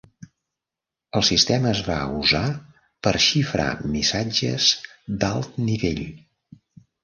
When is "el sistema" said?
1.19-1.69